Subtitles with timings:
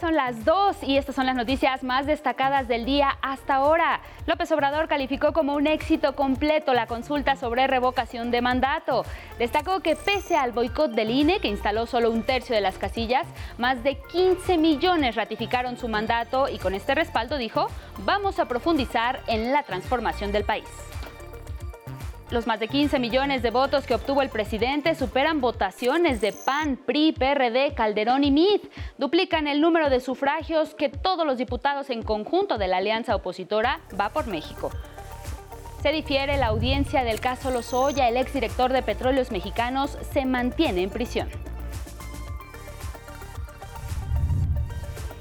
[0.00, 4.00] son las 2 y estas son las noticias más destacadas del día hasta ahora.
[4.26, 9.04] López Obrador calificó como un éxito completo la consulta sobre revocación de mandato.
[9.38, 13.26] Destacó que pese al boicot del INE, que instaló solo un tercio de las casillas,
[13.58, 17.66] más de 15 millones ratificaron su mandato y con este respaldo dijo,
[18.04, 20.89] vamos a profundizar en la transformación del país.
[22.30, 26.76] Los más de 15 millones de votos que obtuvo el presidente superan votaciones de PAN,
[26.76, 28.60] PRI, PRD, Calderón y MID.
[28.98, 33.80] Duplican el número de sufragios que todos los diputados en conjunto de la alianza opositora
[33.98, 34.70] va por México.
[35.82, 38.08] Se difiere la audiencia del caso Lozoya.
[38.08, 41.28] El exdirector de Petróleos Mexicanos se mantiene en prisión.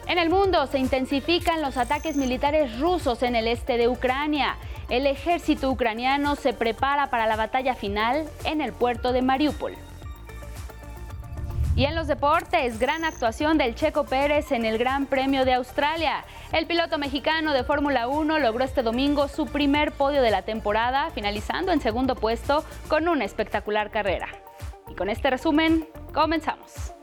[0.06, 4.58] En el mundo se intensifican los ataques militares rusos en el este de Ucrania.
[4.90, 9.76] El ejército ucraniano se prepara para la batalla final en el puerto de Mariupol.
[11.76, 16.26] Y en los deportes, gran actuación del Checo Pérez en el Gran Premio de Australia.
[16.52, 21.12] El piloto mexicano de Fórmula 1 logró este domingo su primer podio de la temporada,
[21.12, 24.28] finalizando en segundo puesto con una espectacular carrera.
[24.90, 26.99] Y con este resumen, comenzamos.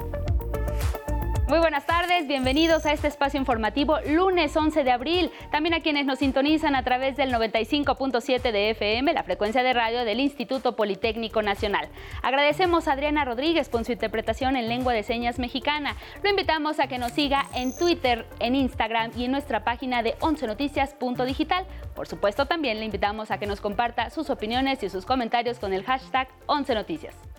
[1.48, 5.30] Muy buenas tardes, bienvenidos a este espacio informativo lunes 11 de abril.
[5.52, 10.04] También a quienes nos sintonizan a través del 95.7 de FM, la frecuencia de radio
[10.04, 11.88] del Instituto Politécnico Nacional.
[12.20, 15.94] Agradecemos a Adriana Rodríguez por su interpretación en lengua de señas mexicana.
[16.24, 20.18] Lo invitamos a que nos siga en Twitter, en Instagram y en nuestra página de
[20.18, 21.64] 11noticias.digital.
[21.94, 25.72] Por supuesto, también le invitamos a que nos comparta sus opiniones y sus comentarios con
[25.72, 27.35] el hashtag 11noticias.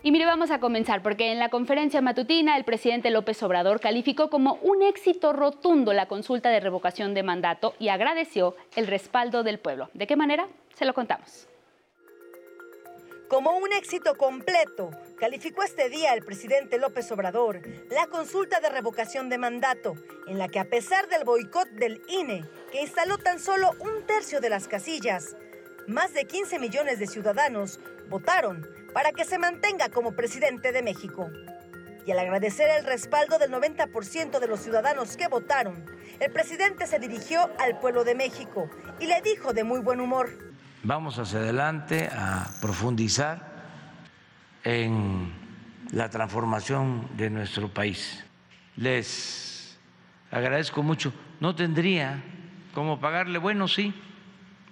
[0.00, 4.30] Y mire, vamos a comenzar porque en la conferencia matutina el presidente López Obrador calificó
[4.30, 9.58] como un éxito rotundo la consulta de revocación de mandato y agradeció el respaldo del
[9.58, 9.90] pueblo.
[9.94, 10.46] ¿De qué manera?
[10.76, 11.48] Se lo contamos.
[13.28, 17.60] Como un éxito completo, calificó este día el presidente López Obrador
[17.90, 19.94] la consulta de revocación de mandato,
[20.28, 24.40] en la que a pesar del boicot del INE, que instaló tan solo un tercio
[24.40, 25.36] de las casillas,
[25.88, 31.30] más de 15 millones de ciudadanos votaron para que se mantenga como presidente de México.
[32.06, 35.84] Y al agradecer el respaldo del 90% de los ciudadanos que votaron,
[36.20, 40.30] el presidente se dirigió al pueblo de México y le dijo de muy buen humor.
[40.82, 43.46] Vamos hacia adelante a profundizar
[44.64, 45.32] en
[45.92, 48.24] la transformación de nuestro país.
[48.76, 49.78] Les
[50.30, 51.12] agradezco mucho.
[51.40, 52.22] No tendría
[52.74, 53.94] cómo pagarle, bueno, sí,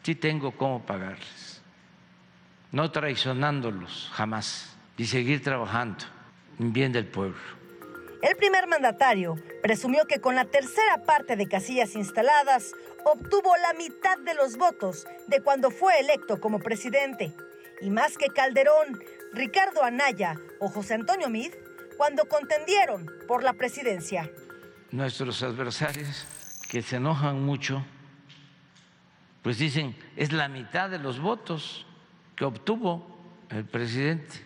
[0.02, 1.45] sí tengo cómo pagarles,
[2.76, 6.04] no traicionándolos jamás y seguir trabajando
[6.60, 7.40] en bien del pueblo.
[8.20, 12.74] El primer mandatario presumió que con la tercera parte de casillas instaladas
[13.06, 17.32] obtuvo la mitad de los votos de cuando fue electo como presidente.
[17.80, 19.00] Y más que Calderón,
[19.32, 21.54] Ricardo Anaya o José Antonio Mid
[21.96, 24.30] cuando contendieron por la presidencia.
[24.90, 26.26] Nuestros adversarios
[26.68, 27.82] que se enojan mucho
[29.42, 31.86] pues dicen, es la mitad de los votos
[32.36, 33.06] que obtuvo
[33.50, 34.36] el presidente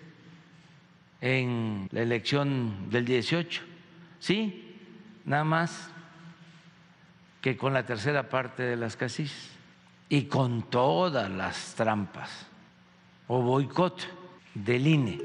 [1.20, 3.62] en la elección del 18.
[4.18, 4.78] Sí,
[5.24, 5.90] nada más
[7.40, 9.50] que con la tercera parte de las casillas
[10.08, 12.46] y con todas las trampas
[13.28, 14.06] o boicot
[14.54, 15.18] del INE.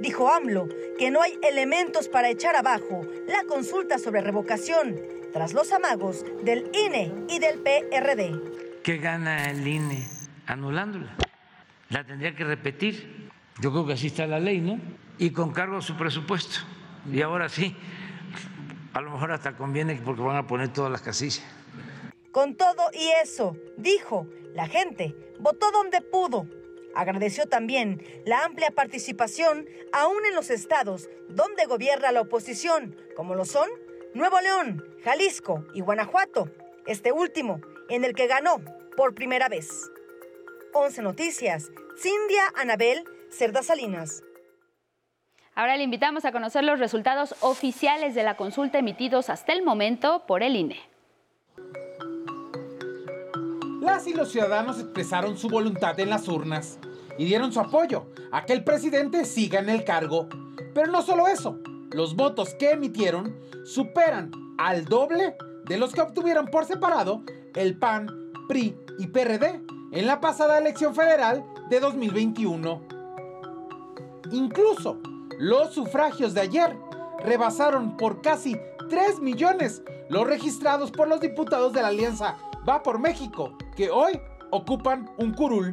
[0.00, 0.68] Dijo AMLO
[0.98, 4.96] que no hay elementos para echar abajo la consulta sobre revocación
[5.32, 8.82] tras los amagos del INE y del PRD.
[8.82, 10.06] ¿Qué gana el INE
[10.46, 11.16] anulándola?
[11.90, 13.30] La tendría que repetir.
[13.60, 14.80] Yo creo que así está la ley, ¿no?
[15.18, 16.60] Y con cargo a su presupuesto.
[17.10, 17.74] Y ahora sí,
[18.92, 21.44] a lo mejor hasta conviene porque van a poner todas las casillas.
[22.32, 26.46] Con todo y eso, dijo, la gente votó donde pudo.
[26.94, 33.44] Agradeció también la amplia participación aún en los estados donde gobierna la oposición, como lo
[33.44, 33.68] son
[34.14, 36.50] Nuevo León, Jalisco y Guanajuato.
[36.86, 37.60] Este último,
[37.90, 38.62] en el que ganó
[38.96, 39.90] por primera vez.
[40.76, 44.22] 11 Noticias, Cindia Anabel Cerda Salinas.
[45.54, 50.26] Ahora le invitamos a conocer los resultados oficiales de la consulta emitidos hasta el momento
[50.26, 50.78] por el INE.
[53.80, 56.78] Las y los ciudadanos expresaron su voluntad en las urnas
[57.16, 60.28] y dieron su apoyo a que el presidente siga en el cargo.
[60.74, 61.58] Pero no solo eso,
[61.90, 63.34] los votos que emitieron
[63.64, 67.22] superan al doble de los que obtuvieron por separado
[67.54, 68.08] el PAN,
[68.46, 72.82] PRI y PRD en la pasada elección federal de 2021.
[74.30, 74.98] Incluso
[75.38, 76.76] los sufragios de ayer
[77.24, 78.60] rebasaron por casi
[78.90, 82.36] 3 millones los registrados por los diputados de la alianza
[82.68, 84.20] Va por México, que hoy
[84.50, 85.72] ocupan un curul.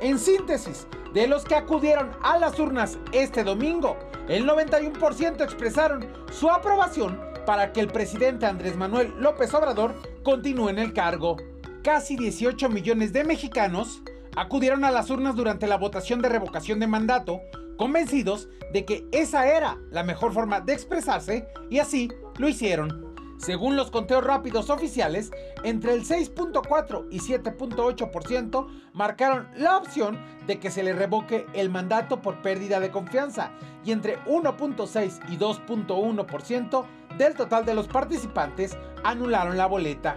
[0.00, 6.50] En síntesis, de los que acudieron a las urnas este domingo, el 91% expresaron su
[6.50, 9.94] aprobación para que el presidente Andrés Manuel López Obrador
[10.24, 11.36] continúe en el cargo.
[11.84, 14.02] Casi 18 millones de mexicanos
[14.34, 17.42] acudieron a las urnas durante la votación de revocación de mandato,
[17.76, 23.14] convencidos de que esa era la mejor forma de expresarse y así lo hicieron.
[23.38, 25.30] Según los conteos rápidos oficiales,
[25.64, 32.22] entre el 6.4 y 7.8% marcaron la opción de que se le revoque el mandato
[32.22, 33.50] por pérdida de confianza
[33.84, 36.84] y entre 1.6 y 2.1%
[37.18, 40.16] del total de los participantes anularon la boleta.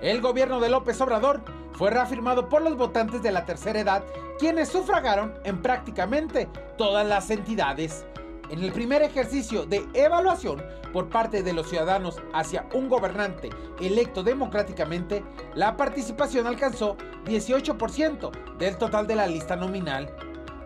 [0.00, 1.42] El gobierno de López Obrador
[1.82, 4.04] fue reafirmado por los votantes de la tercera edad,
[4.38, 6.48] quienes sufragaron en prácticamente
[6.78, 8.06] todas las entidades.
[8.50, 10.62] En el primer ejercicio de evaluación
[10.92, 13.50] por parte de los ciudadanos hacia un gobernante
[13.80, 15.24] electo democráticamente,
[15.56, 20.08] la participación alcanzó 18% del total de la lista nominal.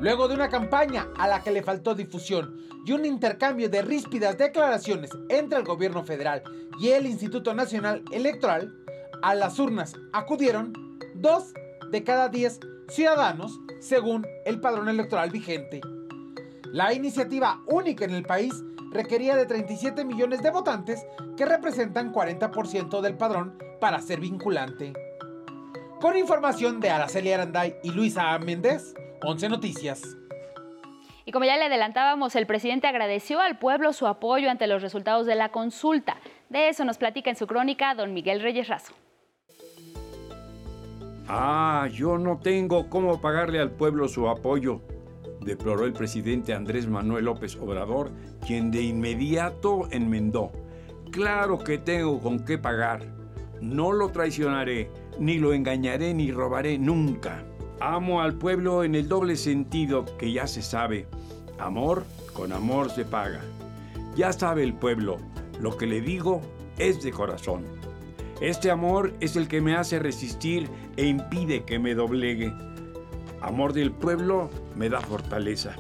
[0.01, 4.37] Luego de una campaña a la que le faltó difusión y un intercambio de ríspidas
[4.37, 6.43] declaraciones entre el gobierno federal
[6.79, 8.71] y el Instituto Nacional Electoral,
[9.23, 10.86] a las urnas acudieron
[11.21, 11.53] dos
[11.91, 15.81] de cada diez ciudadanos según el padrón electoral vigente.
[16.73, 18.53] La iniciativa única en el país
[18.91, 24.93] requería de 37 millones de votantes que representan 40% del padrón para ser vinculante.
[26.01, 30.03] Con información de Araceli Aranday y Luisa Méndez, 11 Noticias.
[31.25, 35.27] Y como ya le adelantábamos, el presidente agradeció al pueblo su apoyo ante los resultados
[35.27, 36.19] de la consulta.
[36.49, 38.95] De eso nos platica en su crónica don Miguel Reyes Razo.
[41.29, 44.81] Ah, yo no tengo cómo pagarle al pueblo su apoyo,
[45.41, 48.13] deploró el presidente Andrés Manuel López Obrador,
[48.47, 50.53] quien de inmediato enmendó.
[51.11, 53.03] Claro que tengo con qué pagar.
[53.61, 57.45] No lo traicionaré, ni lo engañaré, ni robaré nunca.
[57.81, 61.09] Amo al pueblo en el doble sentido que ya se sabe.
[61.59, 63.41] Amor con amor se paga.
[64.15, 65.19] Ya sabe el pueblo,
[65.61, 66.41] lo que le digo
[66.79, 67.65] es de corazón.
[68.41, 70.69] Este amor es el que me hace resistir
[70.99, 72.53] e impide que me doblegue.
[73.41, 75.75] Amor del pueblo me da fortaleza.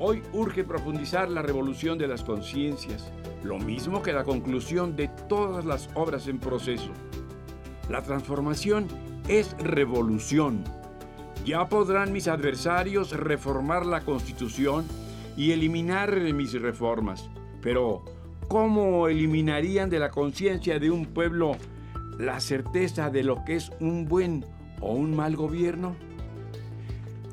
[0.00, 3.12] Hoy urge profundizar la revolución de las conciencias,
[3.44, 6.90] lo mismo que la conclusión de todas las obras en proceso.
[7.88, 8.88] La transformación
[9.28, 10.64] es revolución.
[11.44, 14.86] Ya podrán mis adversarios reformar la constitución
[15.36, 17.30] y eliminar mis reformas.
[17.60, 18.04] Pero,
[18.48, 21.56] ¿cómo eliminarían de la conciencia de un pueblo
[22.22, 24.46] la certeza de lo que es un buen
[24.80, 25.96] o un mal gobierno?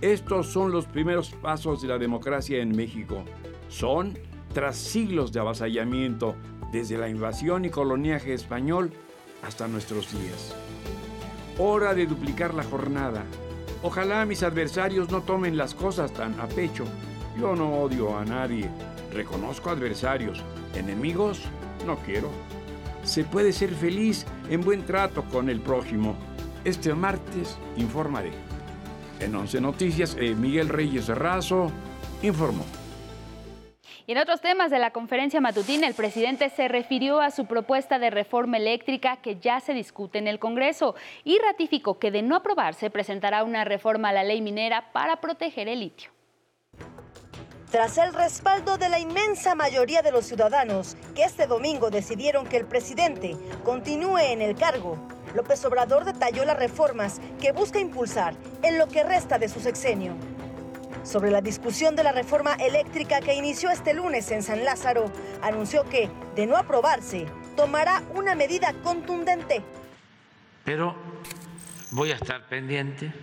[0.02, 3.24] Estos son los primeros pasos de la democracia en México.
[3.68, 4.18] Son
[4.54, 6.36] tras siglos de avasallamiento,
[6.72, 8.92] desde la invasión y coloniaje español
[9.44, 10.56] hasta nuestros días.
[11.60, 13.24] Hora de duplicar la jornada.
[13.84, 16.86] Ojalá mis adversarios no tomen las cosas tan a pecho.
[17.40, 18.70] Yo no odio a nadie.
[19.14, 20.44] Reconozco adversarios.
[20.74, 21.44] Enemigos
[21.86, 22.30] no quiero
[23.10, 26.16] se puede ser feliz en buen trato con el prójimo.
[26.64, 28.32] Este martes informaré.
[29.20, 31.72] En 11 Noticias, eh, Miguel Reyes Razo
[32.22, 32.64] informó.
[34.06, 37.98] Y en otros temas de la conferencia matutina, el presidente se refirió a su propuesta
[37.98, 42.36] de reforma eléctrica que ya se discute en el Congreso y ratificó que de no
[42.36, 46.12] aprobarse presentará una reforma a la ley minera para proteger el litio.
[47.72, 52.58] Tras el respaldo de la inmensa mayoría de los ciudadanos que este domingo decidieron que
[52.58, 54.98] el presidente continúe en el cargo,
[55.36, 58.34] López Obrador detalló las reformas que busca impulsar
[58.64, 60.16] en lo que resta de su sexenio.
[61.04, 65.12] Sobre la discusión de la reforma eléctrica que inició este lunes en San Lázaro,
[65.44, 69.62] anunció que, de no aprobarse, tomará una medida contundente.
[70.66, 70.96] Pero
[71.92, 73.14] voy a estar pendiente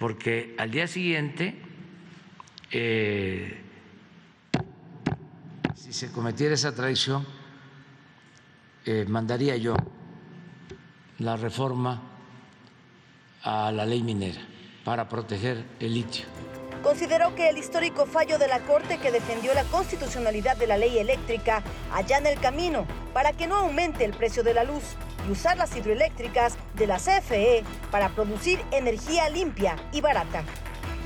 [0.00, 1.62] porque al día siguiente
[2.70, 3.62] eh,
[5.74, 7.26] si se cometiera esa traición,
[8.84, 9.76] eh, mandaría yo
[11.18, 12.02] la reforma
[13.42, 14.40] a la ley minera
[14.84, 16.24] para proteger el litio.
[16.82, 20.98] Consideró que el histórico fallo de la Corte que defendió la constitucionalidad de la ley
[20.98, 24.82] eléctrica allana el camino para que no aumente el precio de la luz
[25.26, 30.44] y usar las hidroeléctricas de la CFE para producir energía limpia y barata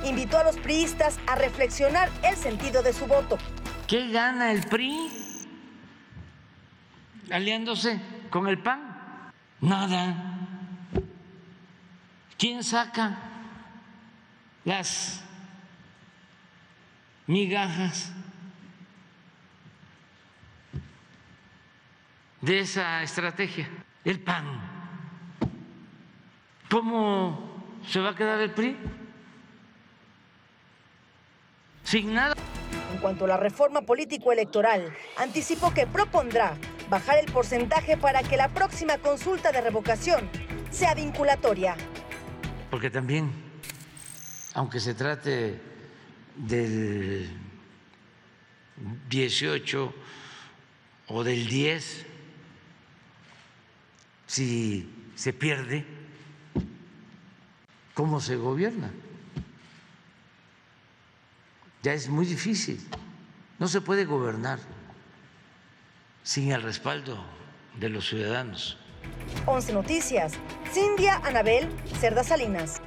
[0.05, 3.39] invitó a los priistas a reflexionar el sentido de su voto.
[3.87, 5.11] ¿Qué gana el PRI
[7.31, 9.33] aliándose con el PAN?
[9.61, 10.39] Nada.
[12.39, 13.19] ¿Quién saca
[14.65, 15.23] las
[17.27, 18.13] migajas
[22.41, 23.69] de esa estrategia,
[24.05, 24.45] el PAN.
[26.71, 28.77] ¿Cómo se va a quedar el PRI?
[31.91, 32.37] Sin nada.
[32.93, 36.57] En cuanto a la reforma político-electoral, anticipó que propondrá
[36.89, 40.31] bajar el porcentaje para que la próxima consulta de revocación
[40.71, 41.75] sea vinculatoria.
[42.71, 43.33] Porque también,
[44.55, 45.61] aunque se trate
[46.37, 47.29] del
[49.09, 49.95] 18
[51.09, 52.07] o del 10,
[54.29, 55.85] si se pierde,
[57.95, 58.93] ¿cómo se gobierna?
[61.83, 62.79] Ya es muy difícil.
[63.59, 64.59] No se puede gobernar
[66.23, 67.17] sin el respaldo
[67.79, 68.79] de los ciudadanos.
[69.47, 70.35] 11 Noticias,
[70.71, 71.69] Cindia Anabel
[71.99, 72.83] Cerda Salinas.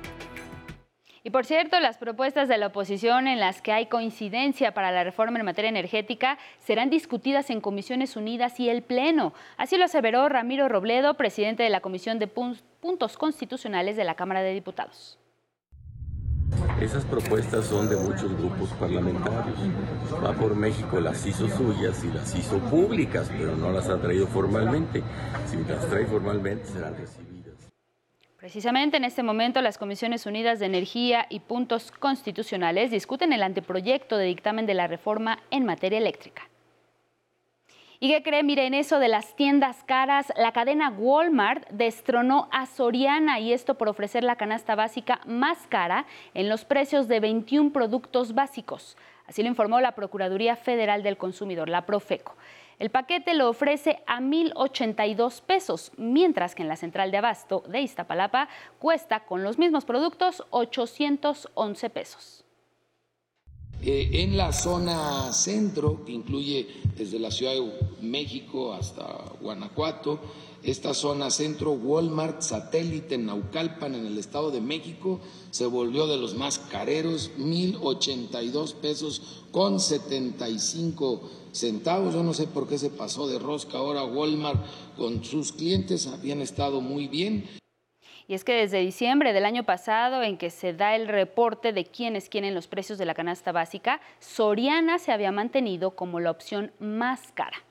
[1.23, 5.03] Y por cierto, las propuestas de la oposición en las que hay coincidencia para la
[5.03, 9.33] reforma en materia energética serán discutidas en Comisiones Unidas y el Pleno.
[9.57, 14.43] Así lo aseveró Ramiro Robledo, presidente de la Comisión de Puntos Constitucionales de la Cámara
[14.43, 15.17] de Diputados.
[16.81, 19.57] Esas propuestas son de muchos grupos parlamentarios.
[20.23, 24.27] Va por México las hizo suyas y las hizo públicas, pero no las ha traído
[24.27, 25.03] formalmente.
[25.49, 27.53] Si las trae formalmente serán recibidas.
[28.37, 34.17] Precisamente en este momento las Comisiones Unidas de Energía y Puntos Constitucionales discuten el anteproyecto
[34.17, 36.49] de dictamen de la reforma en materia eléctrica.
[38.03, 38.43] ¿Y qué cree?
[38.43, 43.87] Miren, eso de las tiendas caras, la cadena Walmart destronó a Soriana y esto por
[43.87, 48.97] ofrecer la canasta básica más cara en los precios de 21 productos básicos.
[49.25, 52.35] Así lo informó la Procuraduría Federal del Consumidor, la Profeco.
[52.77, 57.79] El paquete lo ofrece a 1.082 pesos, mientras que en la central de abasto de
[57.79, 62.43] Iztapalapa cuesta con los mismos productos 811 pesos.
[63.85, 67.69] Eh, en la zona centro, que incluye desde la Ciudad de
[68.01, 69.03] México hasta
[69.41, 70.21] Guanajuato,
[70.63, 75.19] esta zona centro, Walmart satélite en Naucalpan, en el Estado de México,
[75.51, 79.21] se volvió de los más careros, 1.082 pesos
[79.51, 81.21] con 75
[81.51, 82.13] centavos.
[82.13, 84.63] Yo no sé por qué se pasó de rosca ahora Walmart
[84.95, 87.43] con sus clientes, habían estado muy bien.
[88.27, 91.85] Y es que desde diciembre del año pasado, en que se da el reporte de
[91.85, 96.71] quiénes quieren los precios de la canasta básica, Soriana se había mantenido como la opción
[96.79, 97.63] más cara.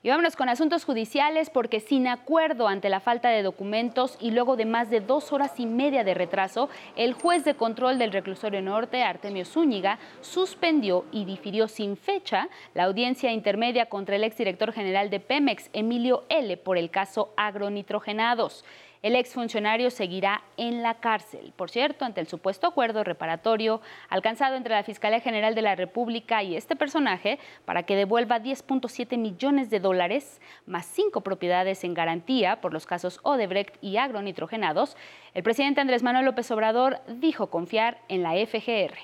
[0.00, 4.56] Y vámonos con asuntos judiciales porque sin acuerdo ante la falta de documentos y luego
[4.56, 8.62] de más de dos horas y media de retraso, el juez de control del reclusorio
[8.62, 15.10] norte, Artemio Zúñiga, suspendió y difirió sin fecha la audiencia intermedia contra el exdirector general
[15.10, 18.64] de Pemex, Emilio L., por el caso agronitrogenados.
[19.00, 24.74] El exfuncionario seguirá en la cárcel, por cierto, ante el supuesto acuerdo reparatorio alcanzado entre
[24.74, 29.78] la Fiscalía General de la República y este personaje para que devuelva 10.7 millones de
[29.78, 34.96] dólares más cinco propiedades en garantía por los casos Odebrecht y agronitrogenados.
[35.32, 38.96] El presidente Andrés Manuel López Obrador dijo confiar en la FGR.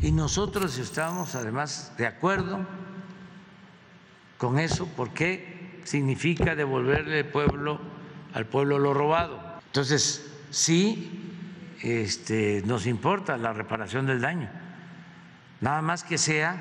[0.00, 2.66] Y nosotros estamos además de acuerdo
[4.38, 7.93] con eso porque significa devolverle al pueblo
[8.34, 9.40] al pueblo lo robado.
[9.66, 11.32] Entonces, sí,
[11.82, 14.50] este, nos importa la reparación del daño,
[15.60, 16.60] nada más que sea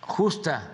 [0.00, 0.73] justa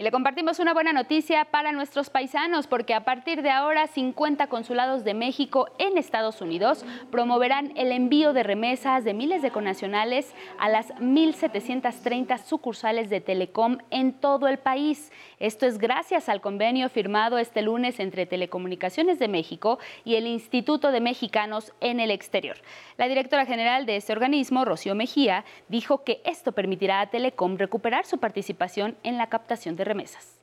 [0.00, 4.46] y le compartimos una buena noticia para nuestros paisanos, porque a partir de ahora 50
[4.46, 10.32] consulados de México en Estados Unidos promoverán el envío de remesas de miles de conacionales
[10.56, 15.10] a las 1.730 sucursales de Telecom en todo el país.
[15.40, 20.92] Esto es gracias al convenio firmado este lunes entre Telecomunicaciones de México y el Instituto
[20.92, 22.56] de Mexicanos en el Exterior.
[22.98, 28.06] La directora general de este organismo, Rocío Mejía, dijo que esto permitirá a Telecom recuperar
[28.06, 30.38] su participación en la captación de remesas.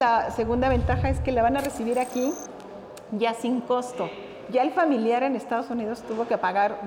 [0.00, 2.32] La segunda ventaja es que la van a recibir aquí
[3.12, 4.08] ya sin costo.
[4.50, 6.80] Ya el familiar en Estados Unidos tuvo que pagar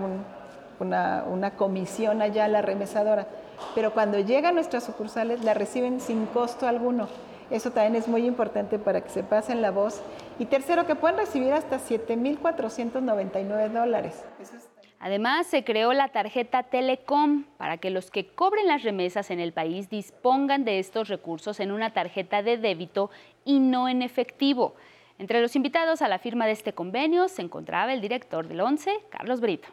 [0.80, 3.28] una, comisión allá a la remesadora,
[3.76, 7.08] pero cuando llegan nuestras sucursales la reciben sin costo alguno.
[7.50, 10.02] Eso también es muy importante para que se pasen la voz.
[10.40, 14.24] Y tercero, que pueden recibir hasta 7.499 dólares.
[14.40, 19.32] Eso es Además, se creó la tarjeta Telecom para que los que cobren las remesas
[19.32, 23.10] en el país dispongan de estos recursos en una tarjeta de débito
[23.44, 24.76] y no en efectivo.
[25.18, 28.92] Entre los invitados a la firma de este convenio se encontraba el director del ONCE,
[29.10, 29.70] Carlos Brito.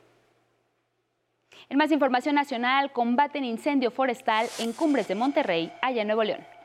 [1.68, 6.57] En más información nacional, combaten incendio forestal en Cumbres de Monterrey, allá en Nuevo León.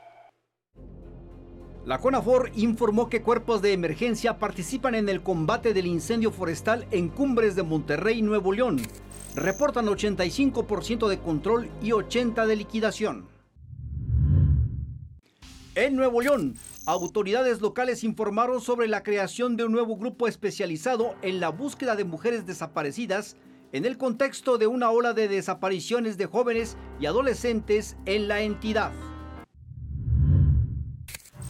[1.86, 7.10] La CONAFOR informó que cuerpos de emergencia participan en el combate del incendio forestal en
[7.10, 8.80] cumbres de Monterrey, Nuevo León.
[9.34, 13.26] Reportan 85% de control y 80% de liquidación.
[15.74, 16.54] En Nuevo León,
[16.86, 22.04] autoridades locales informaron sobre la creación de un nuevo grupo especializado en la búsqueda de
[22.04, 23.36] mujeres desaparecidas
[23.72, 28.90] en el contexto de una ola de desapariciones de jóvenes y adolescentes en la entidad.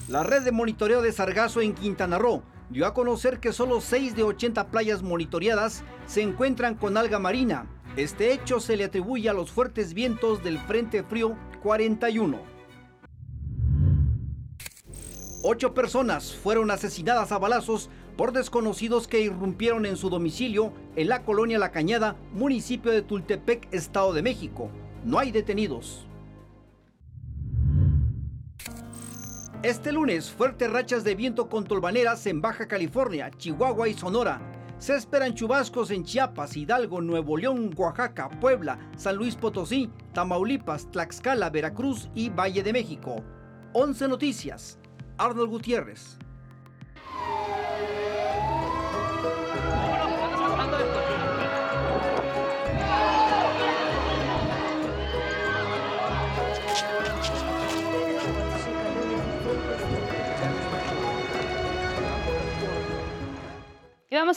[0.07, 4.15] La red de monitoreo de sargazo en Quintana Roo dio a conocer que solo 6
[4.15, 7.67] de 80 playas monitoreadas se encuentran con alga marina.
[7.97, 12.39] Este hecho se le atribuye a los fuertes vientos del Frente Frío 41.
[15.43, 21.23] Ocho personas fueron asesinadas a balazos por desconocidos que irrumpieron en su domicilio en la
[21.23, 24.69] colonia La Cañada, municipio de Tultepec, Estado de México.
[25.03, 26.07] No hay detenidos.
[29.65, 34.39] Este lunes, fuertes rachas de viento con tolvaneras en Baja California, Chihuahua y Sonora.
[34.77, 41.49] Se esperan chubascos en Chiapas, Hidalgo, Nuevo León, Oaxaca, Puebla, San Luis Potosí, Tamaulipas, Tlaxcala,
[41.49, 43.25] Veracruz y Valle de México.
[43.73, 44.79] 11 Noticias.
[45.17, 46.19] Arnold Gutiérrez.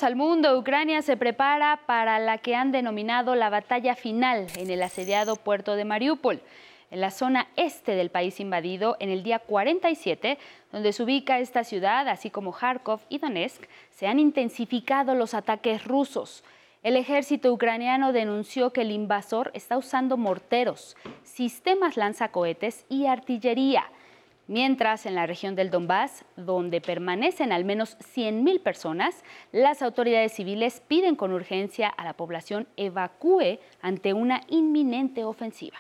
[0.03, 0.59] Al mundo.
[0.59, 5.75] Ucrania se prepara para la que han denominado la batalla final en el asediado puerto
[5.75, 6.39] de Mariupol,
[6.91, 10.37] en la zona este del país invadido, en el día 47,
[10.71, 15.83] donde se ubica esta ciudad, así como Kharkov y Donetsk, se han intensificado los ataques
[15.85, 16.43] rusos.
[16.83, 23.85] El ejército ucraniano denunció que el invasor está usando morteros, sistemas lanzacohetes y artillería
[24.47, 30.81] Mientras en la región del Donbass, donde permanecen al menos 100.000 personas, las autoridades civiles
[30.87, 35.77] piden con urgencia a la población evacúe ante una inminente ofensiva.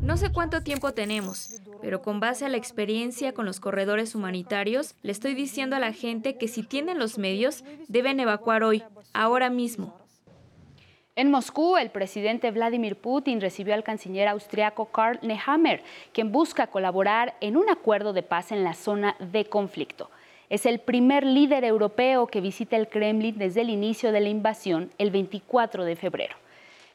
[0.00, 4.96] No sé cuánto tiempo tenemos, pero con base a la experiencia con los corredores humanitarios,
[5.02, 9.48] le estoy diciendo a la gente que si tienen los medios, deben evacuar hoy, ahora
[9.48, 10.01] mismo.
[11.14, 15.82] En Moscú, el presidente Vladimir Putin recibió al canciller austriaco Karl Nehammer,
[16.14, 20.10] quien busca colaborar en un acuerdo de paz en la zona de conflicto.
[20.48, 24.90] Es el primer líder europeo que visita el Kremlin desde el inicio de la invasión
[24.96, 26.34] el 24 de febrero.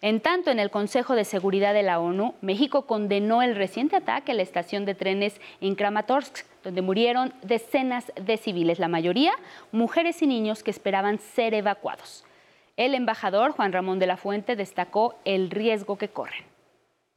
[0.02, 4.32] En tanto, en el Consejo de Seguridad de la ONU, México condenó el reciente ataque
[4.32, 9.34] a la estación de trenes en Kramatorsk, donde murieron decenas de civiles, la mayoría
[9.72, 12.27] mujeres y niños que esperaban ser evacuados.
[12.78, 16.46] El embajador Juan Ramón de la Fuente destacó el riesgo que corren.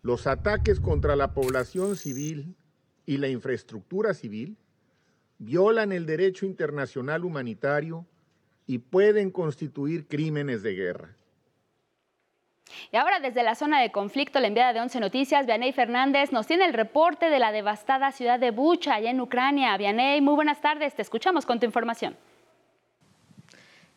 [0.00, 2.56] Los ataques contra la población civil
[3.04, 4.56] y la infraestructura civil
[5.36, 8.06] violan el derecho internacional humanitario
[8.66, 11.16] y pueden constituir crímenes de guerra.
[12.90, 16.46] Y ahora desde la zona de conflicto, la enviada de Once Noticias, Vianey Fernández, nos
[16.46, 19.76] tiene el reporte de la devastada ciudad de Bucha, allá en Ucrania.
[19.76, 22.16] Vianey, muy buenas tardes, te escuchamos con tu información.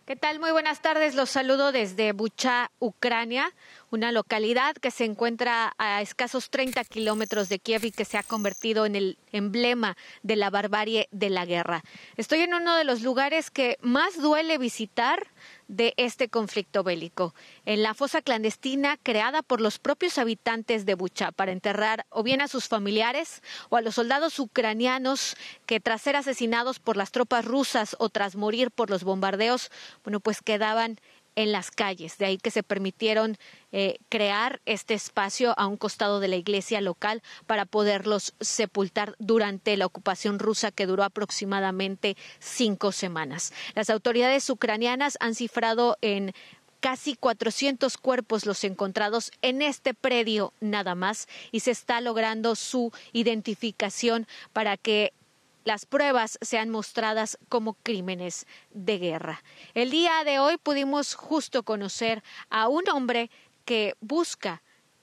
[0.06, 0.42] ¿Qué tal?
[0.42, 1.16] Muy buenas tardes.
[1.16, 3.54] Los saludo desde Bucha, Ucrania,
[3.90, 8.24] una localidad que se encuentra a escasos 30 kilómetros de Kiev y que se ha
[8.24, 11.86] convertido en el emblema de la barbarie de la guerra.
[12.18, 15.26] Estoy en uno de los lugares que más duele visitar
[15.76, 17.34] de este conflicto bélico,
[17.66, 22.42] en la fosa clandestina creada por los propios habitantes de Bucha para enterrar o bien
[22.42, 27.46] a sus familiares o a los soldados ucranianos que tras ser asesinados por las tropas
[27.46, 29.72] rusas o tras morir por los bombardeos,
[30.04, 31.00] bueno, pues quedaban
[31.36, 32.18] en las calles.
[32.18, 33.38] De ahí que se permitieron
[33.72, 39.76] eh, crear este espacio a un costado de la iglesia local para poderlos sepultar durante
[39.78, 43.54] la ocupación rusa que duró aproximadamente cinco semanas.
[43.76, 46.34] Las autoridades ucranianas han cifrado en
[46.84, 52.92] casi 400 cuerpos los encontrados en este predio nada más y se está logrando su
[53.14, 55.14] identificación para que
[55.64, 59.44] las pruebas sean mostradas como crímenes de guerra.
[59.74, 63.30] El día de hoy pudimos justo conocer a un hombre
[63.66, 64.62] que busca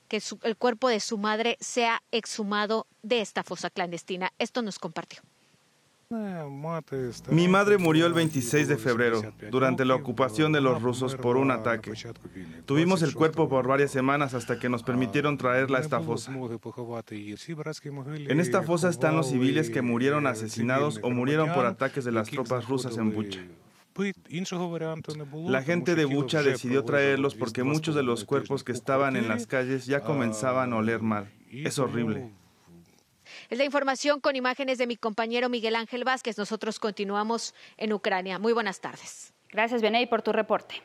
[0.08, 4.32] que el cuerpo de su madre sea exhumado de esta fosa clandestina.
[4.38, 5.22] Esto nos compartió.
[7.30, 11.52] Mi madre murió el 26 de febrero, durante la ocupación de los rusos por un
[11.52, 11.92] ataque.
[12.66, 16.32] Tuvimos el cuerpo por varias semanas hasta que nos permitieron traerla a esta fosa.
[18.28, 22.28] En esta fosa están los civiles que murieron asesinados o murieron por ataques de las
[22.28, 23.40] tropas rusas en Bucha.
[25.46, 29.46] La gente de Bucha decidió traerlos porque muchos de los cuerpos que estaban en las
[29.46, 31.30] calles ya comenzaban a oler mal.
[31.52, 32.39] Es horrible.
[33.48, 36.38] Es la información con imágenes de mi compañero Miguel Ángel Vázquez.
[36.38, 38.38] Nosotros continuamos en Ucrania.
[38.38, 39.32] Muy buenas tardes.
[39.50, 40.82] Gracias, Vianey, por tu reporte.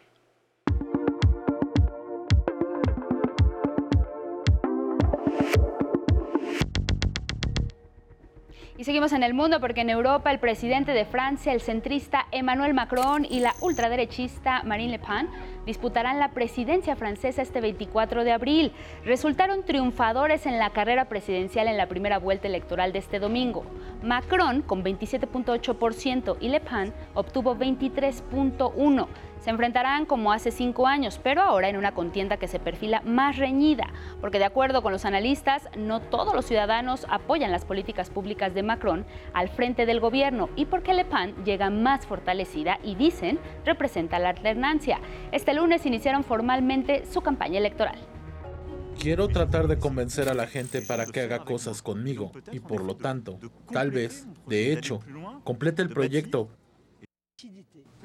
[8.77, 12.73] Y seguimos en el mundo porque en Europa el presidente de Francia, el centrista Emmanuel
[12.73, 15.29] Macron y la ultraderechista Marine Le Pen
[15.65, 18.73] disputarán la presidencia francesa este 24 de abril.
[19.05, 23.63] Resultaron triunfadores en la carrera presidencial en la primera vuelta electoral de este domingo.
[24.03, 29.07] Macron con 27.8% y Le Pen obtuvo 23.1%.
[29.39, 33.38] Se enfrentarán como hace cinco años, pero ahora en una contienda que se perfila más
[33.38, 33.88] reñida,
[34.21, 38.63] porque de acuerdo con los analistas, no todos los ciudadanos apoyan las políticas públicas de
[38.63, 44.19] Macron al frente del gobierno y porque Le Pen llega más fortalecida y dicen representa
[44.19, 45.00] la alternancia.
[45.32, 48.00] Este lunes iniciaron formalmente su campaña electoral.
[49.00, 52.95] Quiero tratar de convencer a la gente para que haga cosas conmigo y por lo
[52.95, 53.39] tanto,
[53.71, 55.02] tal vez, de hecho,
[55.43, 56.50] complete el proyecto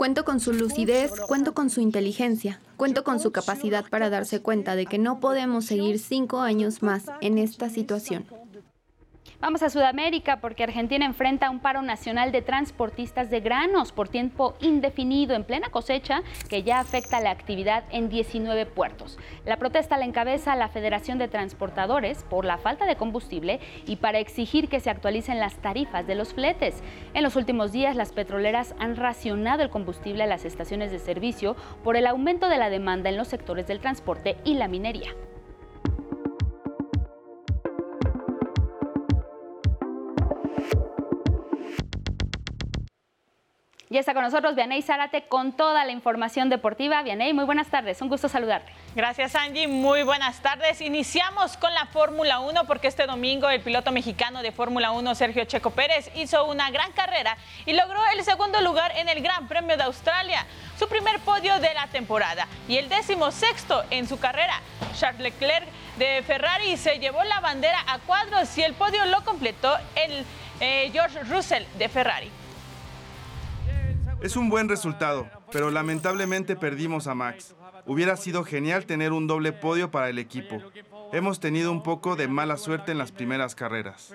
[0.01, 4.75] Cuento con su lucidez, cuento con su inteligencia, cuento con su capacidad para darse cuenta
[4.75, 8.25] de que no podemos seguir cinco años más en esta situación.
[9.41, 14.55] Vamos a Sudamérica porque Argentina enfrenta un paro nacional de transportistas de granos por tiempo
[14.61, 19.19] indefinido en plena cosecha que ya afecta la actividad en 19 puertos.
[19.47, 24.19] La protesta la encabeza la Federación de Transportadores por la falta de combustible y para
[24.19, 26.83] exigir que se actualicen las tarifas de los fletes.
[27.15, 31.57] En los últimos días las petroleras han racionado el combustible a las estaciones de servicio
[31.83, 35.15] por el aumento de la demanda en los sectores del transporte y la minería.
[43.93, 47.03] Ya está con nosotros Vianey Zárate con toda la información deportiva.
[47.03, 48.73] Vianey, muy buenas tardes, un gusto saludarte.
[48.95, 50.81] Gracias Angie, muy buenas tardes.
[50.81, 55.45] Iniciamos con la Fórmula 1 porque este domingo el piloto mexicano de Fórmula 1, Sergio
[55.45, 59.77] Checo Pérez, hizo una gran carrera y logró el segundo lugar en el Gran Premio
[59.77, 60.47] de Australia,
[60.79, 64.61] su primer podio de la temporada y el décimo sexto en su carrera.
[64.97, 65.67] Charles Leclerc
[65.99, 70.25] de Ferrari se llevó la bandera a cuadros y el podio lo completó el
[70.61, 72.31] eh, George Russell de Ferrari.
[74.23, 77.55] Es un buen resultado, pero lamentablemente perdimos a Max.
[77.87, 80.61] Hubiera sido genial tener un doble podio para el equipo.
[81.13, 84.15] Hemos tenido un poco de mala suerte en las primeras carreras.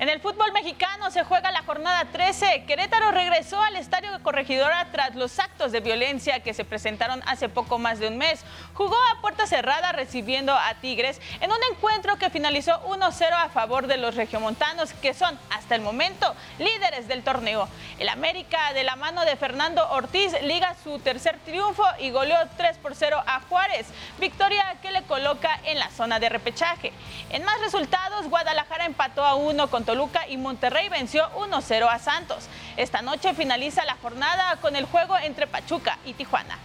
[0.00, 2.64] En el fútbol mexicano se juega la jornada 13.
[2.66, 7.48] Querétaro regresó al estadio de Corregidora tras los actos de violencia que se presentaron hace
[7.48, 8.44] poco más de un mes.
[8.74, 13.86] Jugó a puerta cerrada recibiendo a Tigres en un encuentro que finalizó 1-0 a favor
[13.86, 17.68] de los regiomontanos, que son hasta el momento líderes del torneo.
[18.00, 22.78] El América, de la mano de Fernando Ortiz, liga su tercer triunfo y goleó 3
[22.78, 23.86] por 0 a Juárez.
[24.18, 26.92] Victoria que le coloca en la zona de repechaje.
[27.30, 32.48] En más resultados, Guadalajara empató a uno con Toluca y Monterrey venció 1-0 a Santos.
[32.76, 36.58] Esta noche finaliza la jornada con el juego entre Pachuca y Tijuana.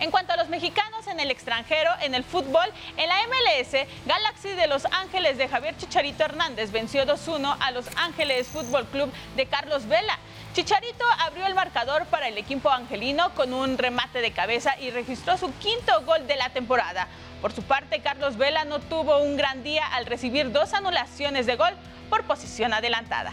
[0.00, 2.64] En cuanto a los mexicanos en el extranjero, en el fútbol,
[2.96, 7.84] en la MLS, Galaxy de Los Ángeles de Javier Chicharito Hernández venció 2-1 a Los
[7.96, 10.18] Ángeles Fútbol Club de Carlos Vela.
[10.52, 15.38] Chicharito abrió el marcador para el equipo angelino con un remate de cabeza y registró
[15.38, 17.06] su quinto gol de la temporada.
[17.40, 21.54] Por su parte, Carlos Vela no tuvo un gran día al recibir dos anulaciones de
[21.54, 21.72] gol
[22.08, 23.32] por posición adelantada.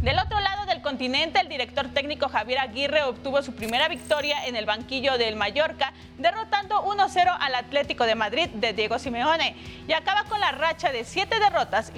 [0.00, 4.54] Del otro lado del continente, el director técnico Javier Aguirre obtuvo su primera victoria en
[4.54, 9.56] el banquillo del Mallorca, derrotando 1-0 al Atlético de Madrid de Diego Simeone
[9.88, 11.90] y acaba con la racha de siete derrotas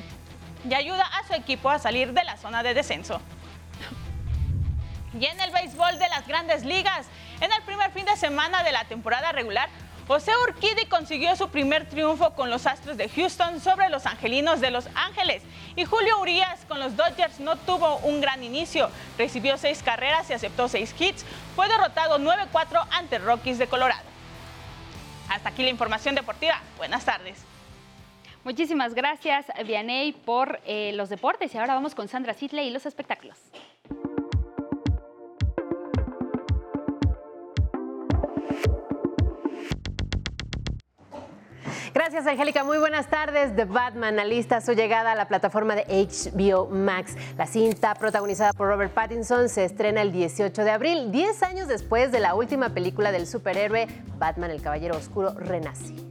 [0.66, 3.20] y ayuda a su equipo a salir de la zona de descenso.
[5.18, 7.06] Y en el béisbol de las grandes ligas,
[7.40, 9.68] en el primer fin de semana de la temporada regular,
[10.06, 14.72] José Urquidi consiguió su primer triunfo con los Astros de Houston sobre los Angelinos de
[14.72, 15.42] Los Ángeles.
[15.76, 18.90] Y Julio Urias con los Dodgers no tuvo un gran inicio.
[19.16, 21.24] Recibió seis carreras y aceptó seis hits.
[21.54, 24.02] Fue derrotado 9-4 ante Rockies de Colorado.
[25.28, 26.60] Hasta aquí la información deportiva.
[26.76, 27.38] Buenas tardes.
[28.42, 31.54] Muchísimas gracias, Vianey, por eh, los deportes.
[31.54, 33.38] Y ahora vamos con Sandra Sitley y los espectáculos.
[42.12, 42.64] Gracias, Angélica.
[42.64, 43.54] Muy buenas tardes.
[43.54, 47.14] The Batman alista su llegada a la plataforma de HBO Max.
[47.38, 52.10] La cinta, protagonizada por Robert Pattinson, se estrena el 18 de abril, 10 años después
[52.10, 53.86] de la última película del superhéroe
[54.18, 56.09] Batman el Caballero Oscuro Renace.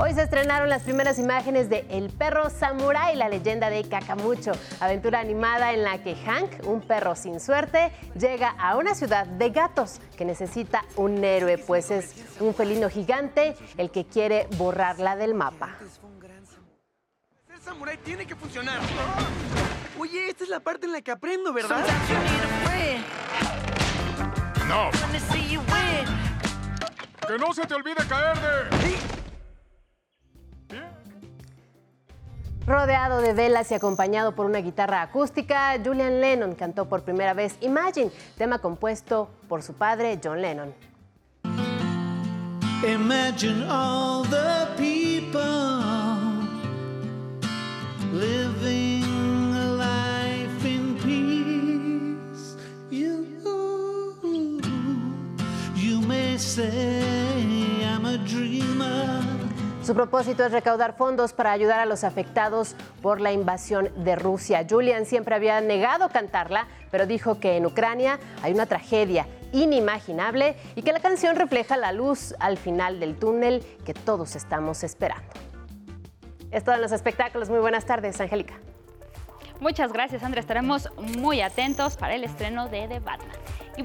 [0.00, 5.18] Hoy se estrenaron las primeras imágenes de El perro Samurai, la leyenda de Kakamucho, aventura
[5.18, 10.00] animada en la que Hank, un perro sin suerte, llega a una ciudad de gatos
[10.16, 15.76] que necesita un héroe, pues es un felino gigante el que quiere borrarla del mapa.
[17.60, 18.78] samurái tiene que funcionar.
[19.98, 21.84] Oye, esta es la parte en la que aprendo, ¿verdad?
[24.68, 24.90] No.
[27.26, 29.27] Que no se te olvide caer de...
[32.68, 37.56] Rodeado de velas y acompañado por una guitarra acústica, Julian Lennon cantó por primera vez
[37.62, 40.74] Imagine, tema compuesto por su padre John Lennon.
[42.86, 45.32] Imagine all the people
[48.12, 49.02] living
[49.56, 52.58] a life in peace.
[52.90, 53.24] You,
[56.36, 56.97] say.
[59.88, 64.66] Su propósito es recaudar fondos para ayudar a los afectados por la invasión de Rusia.
[64.68, 70.82] Julian siempre había negado cantarla, pero dijo que en Ucrania hay una tragedia inimaginable y
[70.82, 75.32] que la canción refleja la luz al final del túnel que todos estamos esperando.
[76.50, 77.48] Es todo en los espectáculos.
[77.48, 78.58] Muy buenas tardes, Angélica.
[79.58, 80.42] Muchas gracias, Andrea.
[80.42, 83.36] Estaremos muy atentos para el estreno de The Batman.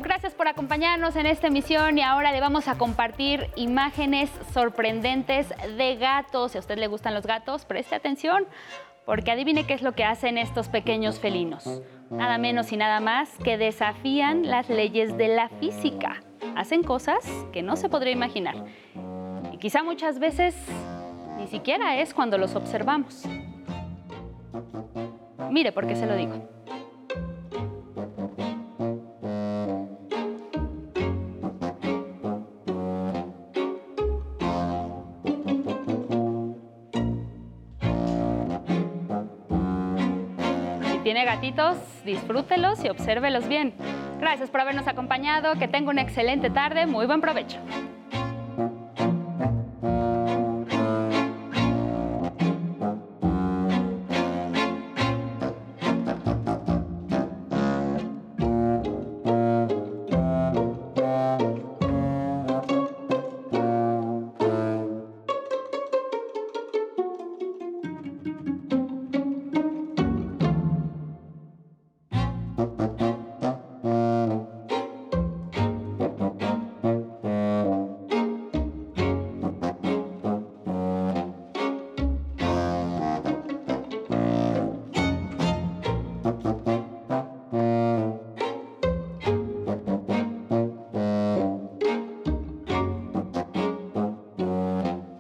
[0.02, 5.96] Gracias por acompañarnos en esta emisión y ahora le vamos a compartir imágenes sorprendentes de
[5.98, 6.54] gatos.
[6.54, 8.48] Si a usted le gustan los gatos, preste atención
[9.06, 11.84] porque adivine qué es lo que hacen estos pequeños felinos.
[12.10, 16.24] Nada menos y nada más que desafían las leyes de la física.
[16.56, 18.66] Hacen cosas que no se podría imaginar.
[19.52, 20.56] Y quizá muchas veces
[21.38, 23.26] ni siquiera es cuando los observamos.
[25.52, 26.50] Mire por qué se lo digo.
[42.06, 43.74] Disfrútelos y obsérvelos bien.
[44.20, 47.58] Gracias por habernos acompañado, que tenga una excelente tarde, muy buen provecho.